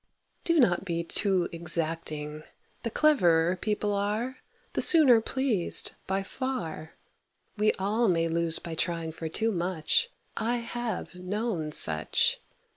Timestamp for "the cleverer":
2.81-3.55